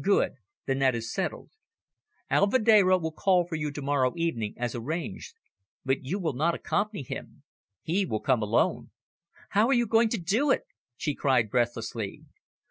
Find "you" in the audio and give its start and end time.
3.56-3.70, 6.02-6.18, 9.74-9.86